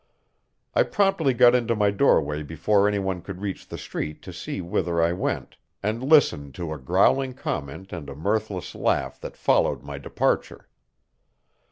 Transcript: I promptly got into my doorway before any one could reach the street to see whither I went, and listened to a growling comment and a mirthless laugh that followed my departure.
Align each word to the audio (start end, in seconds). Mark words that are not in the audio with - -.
I 0.73 0.81
promptly 0.81 1.31
got 1.31 1.53
into 1.53 1.75
my 1.75 1.91
doorway 1.91 2.41
before 2.41 2.87
any 2.87 2.97
one 2.97 3.21
could 3.21 3.39
reach 3.39 3.67
the 3.67 3.77
street 3.77 4.23
to 4.23 4.33
see 4.33 4.59
whither 4.59 4.99
I 4.99 5.13
went, 5.13 5.57
and 5.83 6.01
listened 6.01 6.55
to 6.55 6.73
a 6.73 6.79
growling 6.79 7.35
comment 7.35 7.93
and 7.93 8.09
a 8.09 8.15
mirthless 8.15 8.73
laugh 8.73 9.21
that 9.21 9.37
followed 9.37 9.83
my 9.83 9.99
departure. 9.99 10.67